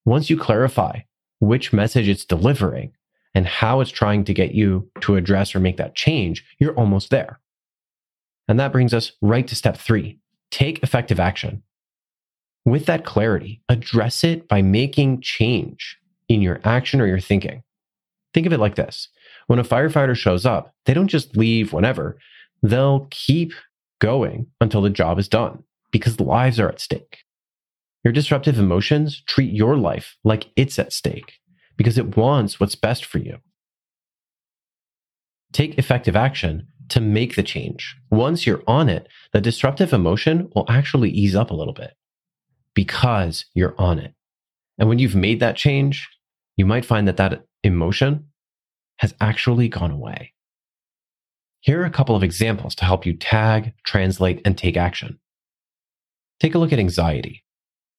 Once 0.05 0.27
you 0.27 0.35
clarify 0.35 1.01
which 1.37 1.71
message 1.71 2.09
it's 2.09 2.25
delivering 2.25 2.91
and 3.35 3.45
how 3.45 3.79
it's 3.79 3.91
trying 3.91 4.23
to 4.23 4.33
get 4.33 4.55
you 4.55 4.89
to 5.01 5.17
address 5.17 5.53
or 5.53 5.59
make 5.59 5.77
that 5.77 5.93
change, 5.93 6.43
you're 6.57 6.73
almost 6.73 7.11
there. 7.11 7.39
And 8.47 8.59
that 8.59 8.71
brings 8.71 8.91
us 8.91 9.11
right 9.21 9.47
to 9.47 9.55
step 9.55 9.77
three 9.77 10.19
take 10.49 10.81
effective 10.81 11.19
action. 11.19 11.61
With 12.65 12.87
that 12.87 13.05
clarity, 13.05 13.61
address 13.69 14.23
it 14.23 14.47
by 14.47 14.63
making 14.63 15.21
change 15.21 15.99
in 16.27 16.41
your 16.41 16.59
action 16.63 16.99
or 16.99 17.05
your 17.05 17.19
thinking. 17.19 17.61
Think 18.33 18.47
of 18.47 18.53
it 18.53 18.59
like 18.59 18.73
this 18.73 19.09
when 19.45 19.59
a 19.59 19.63
firefighter 19.63 20.15
shows 20.15 20.43
up, 20.43 20.73
they 20.85 20.95
don't 20.95 21.07
just 21.07 21.37
leave 21.37 21.71
whenever, 21.71 22.17
they'll 22.63 23.07
keep 23.11 23.53
going 23.99 24.47
until 24.61 24.81
the 24.81 24.89
job 24.89 25.19
is 25.19 25.27
done 25.27 25.63
because 25.91 26.19
lives 26.19 26.59
are 26.59 26.69
at 26.69 26.79
stake. 26.79 27.19
Your 28.03 28.13
disruptive 28.13 28.59
emotions 28.59 29.23
treat 29.27 29.51
your 29.51 29.77
life 29.77 30.15
like 30.23 30.51
it's 30.55 30.77
at 30.77 30.93
stake 30.93 31.39
because 31.77 31.97
it 31.97 32.15
wants 32.15 32.59
what's 32.59 32.75
best 32.75 33.03
for 33.03 33.17
you. 33.17 33.37
Take 35.51 35.77
effective 35.79 36.15
action 36.15 36.67
to 36.89 37.01
make 37.01 37.35
the 37.35 37.43
change. 37.43 37.95
Once 38.11 38.45
you're 38.45 38.63
on 38.67 38.89
it, 38.89 39.07
the 39.33 39.41
disruptive 39.41 39.91
emotion 39.91 40.49
will 40.53 40.65
actually 40.69 41.09
ease 41.09 41.35
up 41.35 41.49
a 41.49 41.55
little 41.55 41.73
bit 41.73 41.95
because 42.75 43.45
you're 43.53 43.73
on 43.79 43.97
it. 43.97 44.13
And 44.77 44.87
when 44.87 44.99
you've 44.99 45.15
made 45.15 45.39
that 45.39 45.55
change, 45.55 46.07
you 46.57 46.65
might 46.65 46.85
find 46.85 47.07
that 47.07 47.17
that 47.17 47.45
emotion 47.63 48.27
has 48.97 49.15
actually 49.19 49.67
gone 49.67 49.91
away. 49.91 50.33
Here 51.65 51.81
are 51.81 51.85
a 51.85 51.89
couple 51.89 52.15
of 52.15 52.21
examples 52.21 52.75
to 52.75 52.85
help 52.85 53.07
you 53.07 53.13
tag, 53.13 53.73
translate, 53.83 54.39
and 54.45 54.55
take 54.55 54.77
action. 54.77 55.17
Take 56.39 56.53
a 56.53 56.59
look 56.59 56.71
at 56.71 56.77
anxiety. 56.77 57.43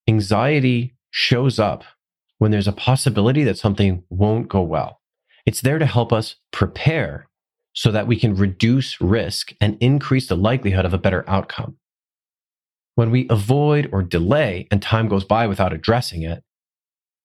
Anxiety 0.07 0.95
shows 1.11 1.59
up 1.59 1.83
when 2.39 2.53
there's 2.53 2.69
a 2.69 2.73
possibility 2.73 3.43
that 3.43 3.59
something 3.59 4.05
won't 4.09 4.47
go 4.47 4.63
well. 4.63 5.01
It's 5.47 5.63
there 5.63 5.81
to 5.81 5.87
help 5.87 6.13
us 6.13 6.37
prepare 6.53 7.29
so 7.73 7.91
that 7.91 8.07
we 8.07 8.17
can 8.17 8.37
reduce 8.37 9.01
risk 9.01 9.53
and 9.61 9.77
increase 9.81 10.29
the 10.29 10.37
likelihood 10.37 10.85
of 10.85 10.95
a 10.95 10.99
better 10.99 11.29
outcome. 11.29 11.77
When 12.95 13.11
we 13.11 13.27
avoid 13.29 13.91
or 13.93 14.05
delay 14.05 14.69
and 14.71 14.81
time 14.81 15.09
goes 15.09 15.25
by 15.25 15.49
without 15.49 15.73
addressing 15.73 16.23
it, 16.23 16.45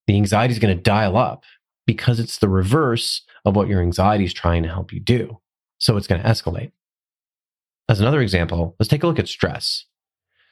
the 0.07 0.15
anxiety 0.15 0.53
is 0.53 0.59
going 0.59 0.75
to 0.75 0.81
dial 0.81 1.17
up 1.17 1.43
because 1.85 2.19
it's 2.19 2.39
the 2.39 2.49
reverse 2.49 3.21
of 3.45 3.55
what 3.55 3.67
your 3.67 3.83
anxiety 3.83 4.23
is 4.23 4.33
trying 4.33 4.63
to 4.63 4.69
help 4.69 4.91
you 4.91 4.99
do. 4.99 5.40
So 5.81 5.97
it's 5.97 6.07
going 6.07 6.21
to 6.21 6.27
escalate. 6.27 6.71
As 7.89 7.99
another 7.99 8.21
example, 8.21 8.75
let's 8.79 8.87
take 8.87 9.01
a 9.01 9.07
look 9.07 9.19
at 9.19 9.27
stress. 9.27 9.85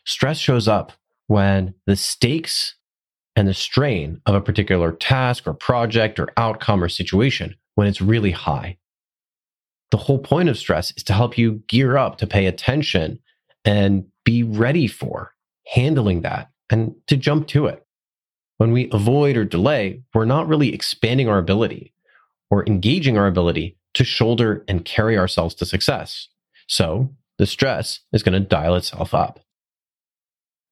Stress 0.04 0.40
shows 0.40 0.68
up 0.68 0.92
when 1.28 1.76
the 1.86 1.96
stakes 1.96 2.76
and 3.36 3.48
the 3.48 3.54
strain 3.54 4.22
of 4.26 4.34
a 4.34 4.42
particular 4.42 4.92
task 4.92 5.46
or 5.46 5.54
project 5.54 6.20
or 6.20 6.30
outcome 6.36 6.84
or 6.84 6.90
situation 6.90 7.56
when 7.76 7.88
it's 7.88 8.02
really 8.02 8.32
high. 8.32 8.78
The 9.92 9.98
whole 9.98 10.18
point 10.18 10.50
of 10.50 10.58
stress 10.58 10.92
is 10.98 11.04
to 11.04 11.14
help 11.14 11.38
you 11.38 11.62
gear 11.68 11.96
up 11.96 12.18
to 12.18 12.28
pay 12.28 12.48
attention 12.48 13.20
and 13.64 14.06
be 14.26 14.42
ready 14.42 14.88
for 14.88 15.34
handling 15.68 16.22
that 16.22 16.50
and 16.72 16.96
to 17.06 17.16
jump 17.16 17.48
to 17.50 17.68
it. 17.68 17.86
When 18.58 18.72
we 18.72 18.90
avoid 18.92 19.38
or 19.38 19.46
delay, 19.46 20.02
we're 20.14 20.26
not 20.26 20.48
really 20.48 20.74
expanding 20.74 21.30
our 21.30 21.38
ability 21.38 21.94
or 22.50 22.66
engaging 22.66 23.16
our 23.18 23.28
ability 23.28 23.78
to 23.94 24.04
shoulder 24.04 24.64
and 24.68 24.86
carry 24.86 25.18
ourselves 25.18 25.56
to 25.56 25.66
success. 25.66 26.28
So 26.68 27.10
the 27.38 27.46
stress 27.46 28.02
is 28.14 28.24
going 28.24 28.34
to 28.34 28.48
dial 28.48 28.76
itself 28.76 29.14
up. 29.14 29.40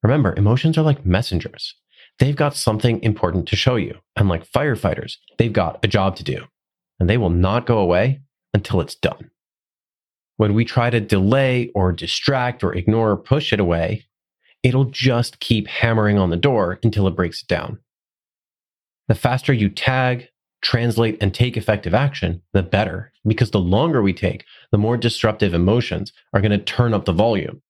Remember, 0.03 0.33
emotions 0.35 0.77
are 0.77 0.83
like 0.83 1.05
messengers. 1.05 1.75
They've 2.19 2.35
got 2.35 2.55
something 2.55 3.01
important 3.03 3.47
to 3.49 3.55
show 3.55 3.75
you. 3.75 3.99
And 4.15 4.29
like 4.29 4.49
firefighters, 4.49 5.17
they've 5.37 5.53
got 5.53 5.79
a 5.83 5.87
job 5.87 6.15
to 6.17 6.23
do 6.23 6.45
and 6.99 7.09
they 7.09 7.17
will 7.17 7.29
not 7.29 7.65
go 7.65 7.77
away 7.77 8.21
until 8.53 8.81
it's 8.81 8.95
done. 8.95 9.29
When 10.37 10.53
we 10.53 10.65
try 10.65 10.89
to 10.89 10.99
delay 10.99 11.71
or 11.73 11.91
distract 11.91 12.63
or 12.63 12.73
ignore 12.73 13.11
or 13.11 13.17
push 13.17 13.51
it 13.51 13.59
away, 13.59 14.05
it'll 14.63 14.85
just 14.85 15.39
keep 15.39 15.67
hammering 15.67 16.17
on 16.17 16.29
the 16.29 16.37
door 16.37 16.79
until 16.83 17.07
it 17.07 17.15
breaks 17.15 17.41
it 17.41 17.47
down. 17.47 17.79
The 19.07 19.15
faster 19.15 19.53
you 19.53 19.69
tag, 19.69 20.29
translate, 20.61 21.17
and 21.21 21.33
take 21.33 21.55
effective 21.55 21.93
action, 21.93 22.41
the 22.53 22.63
better, 22.63 23.11
because 23.25 23.51
the 23.51 23.59
longer 23.59 24.01
we 24.01 24.13
take, 24.13 24.45
the 24.71 24.77
more 24.77 24.97
disruptive 24.97 25.53
emotions 25.53 26.11
are 26.33 26.41
going 26.41 26.51
to 26.51 26.57
turn 26.57 26.93
up 26.93 27.05
the 27.05 27.13
volume. 27.13 27.61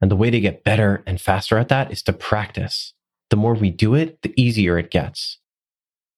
And 0.00 0.10
the 0.10 0.16
way 0.16 0.30
to 0.30 0.40
get 0.40 0.64
better 0.64 1.02
and 1.06 1.20
faster 1.20 1.56
at 1.58 1.68
that 1.68 1.92
is 1.92 2.02
to 2.04 2.12
practice. 2.12 2.92
The 3.30 3.36
more 3.36 3.54
we 3.54 3.70
do 3.70 3.94
it, 3.94 4.20
the 4.22 4.34
easier 4.36 4.78
it 4.78 4.90
gets. 4.90 5.38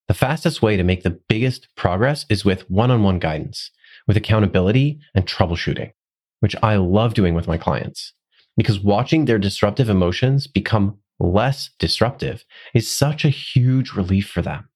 The 0.08 0.14
fastest 0.14 0.62
way 0.62 0.76
to 0.76 0.84
make 0.84 1.02
the 1.02 1.18
biggest 1.28 1.68
progress 1.76 2.26
is 2.28 2.44
with 2.44 2.70
one 2.70 2.90
on 2.90 3.02
one 3.02 3.18
guidance, 3.18 3.70
with 4.06 4.16
accountability 4.16 5.00
and 5.14 5.26
troubleshooting, 5.26 5.92
which 6.40 6.56
I 6.62 6.76
love 6.76 7.14
doing 7.14 7.34
with 7.34 7.48
my 7.48 7.58
clients 7.58 8.12
because 8.56 8.80
watching 8.80 9.24
their 9.24 9.38
disruptive 9.38 9.90
emotions 9.90 10.46
become 10.46 10.98
less 11.18 11.70
disruptive 11.78 12.44
is 12.74 12.90
such 12.90 13.24
a 13.24 13.30
huge 13.30 13.92
relief 13.92 14.28
for 14.28 14.42
them. 14.42 14.68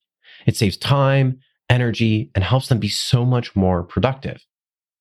It 0.47 0.57
saves 0.57 0.77
time, 0.77 1.41
energy, 1.69 2.31
and 2.35 2.45
helps 2.45 2.69
them 2.69 2.79
be 2.79 2.89
so 2.89 3.25
much 3.25 3.55
more 3.55 3.83
productive. 3.83 4.45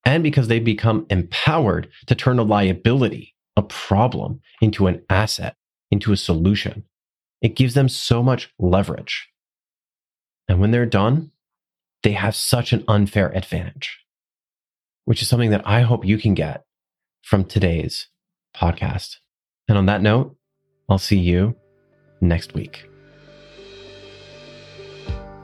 And 0.05 0.23
because 0.23 0.47
they 0.47 0.59
become 0.59 1.05
empowered 1.09 1.89
to 2.07 2.15
turn 2.15 2.39
a 2.39 2.43
liability, 2.43 3.35
a 3.55 3.61
problem, 3.61 4.41
into 4.61 4.87
an 4.87 5.03
asset, 5.09 5.55
into 5.91 6.11
a 6.11 6.17
solution, 6.17 6.85
it 7.41 7.55
gives 7.55 7.73
them 7.73 7.89
so 7.89 8.23
much 8.23 8.53
leverage. 8.59 9.29
And 10.47 10.59
when 10.59 10.71
they're 10.71 10.85
done, 10.85 11.31
they 12.03 12.13
have 12.13 12.35
such 12.35 12.73
an 12.73 12.83
unfair 12.87 13.35
advantage, 13.35 13.99
which 15.05 15.21
is 15.21 15.27
something 15.27 15.51
that 15.51 15.67
I 15.67 15.81
hope 15.81 16.05
you 16.05 16.17
can 16.17 16.33
get 16.33 16.63
from 17.21 17.43
today's 17.43 18.07
podcast. 18.55 19.17
And 19.67 19.77
on 19.77 19.85
that 19.87 20.01
note, 20.01 20.35
I'll 20.89 20.97
see 20.97 21.19
you 21.19 21.55
next 22.21 22.53
week. 22.53 22.88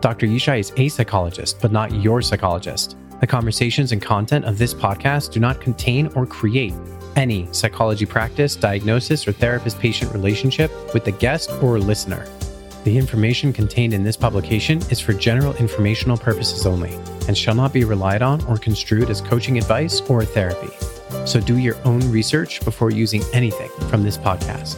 Dr. 0.00 0.26
Yishai 0.26 0.60
is 0.60 0.72
a 0.78 0.88
psychologist, 0.88 1.60
but 1.60 1.70
not 1.70 1.92
your 1.92 2.22
psychologist. 2.22 2.96
The 3.20 3.26
conversations 3.26 3.92
and 3.92 4.00
content 4.00 4.46
of 4.46 4.56
this 4.56 4.72
podcast 4.72 5.32
do 5.32 5.40
not 5.40 5.60
contain 5.60 6.06
or 6.14 6.24
create 6.24 6.72
any 7.14 7.46
psychology 7.52 8.06
practice, 8.06 8.56
diagnosis, 8.56 9.28
or 9.28 9.32
therapist 9.32 9.78
patient 9.78 10.14
relationship 10.14 10.70
with 10.94 11.04
the 11.04 11.12
guest 11.12 11.50
or 11.62 11.78
listener. 11.78 12.26
The 12.84 12.96
information 12.96 13.52
contained 13.52 13.92
in 13.92 14.02
this 14.02 14.16
publication 14.16 14.78
is 14.90 14.98
for 14.98 15.12
general 15.12 15.52
informational 15.56 16.16
purposes 16.16 16.64
only 16.64 16.98
and 17.28 17.36
shall 17.36 17.54
not 17.54 17.72
be 17.72 17.84
relied 17.84 18.22
on 18.22 18.44
or 18.46 18.56
construed 18.56 19.10
as 19.10 19.20
coaching 19.20 19.58
advice 19.58 20.00
or 20.02 20.24
therapy. 20.24 20.70
So 21.26 21.40
do 21.40 21.58
your 21.58 21.76
own 21.84 22.00
research 22.10 22.64
before 22.64 22.90
using 22.90 23.22
anything 23.32 23.70
from 23.88 24.02
this 24.02 24.18
podcast. 24.18 24.76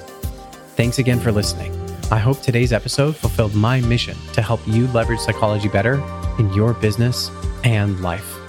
Thanks 0.76 0.98
again 0.98 1.20
for 1.20 1.32
listening. 1.32 1.72
I 2.10 2.18
hope 2.18 2.40
today's 2.40 2.72
episode 2.72 3.16
fulfilled 3.16 3.54
my 3.54 3.80
mission 3.80 4.16
to 4.34 4.42
help 4.42 4.60
you 4.66 4.86
leverage 4.88 5.20
psychology 5.20 5.68
better 5.68 5.94
in 6.38 6.52
your 6.52 6.74
business 6.74 7.30
and 7.64 8.00
life. 8.00 8.45